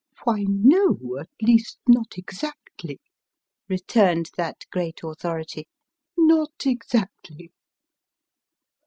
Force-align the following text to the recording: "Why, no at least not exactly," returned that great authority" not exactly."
"Why, 0.23 0.45
no 0.47 0.97
at 1.19 1.29
least 1.43 1.77
not 1.87 2.17
exactly," 2.17 2.99
returned 3.69 4.31
that 4.35 4.65
great 4.71 5.01
authority" 5.03 5.67
not 6.17 6.65
exactly." 6.65 7.51